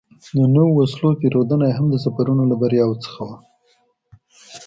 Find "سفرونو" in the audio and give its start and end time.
2.03-2.43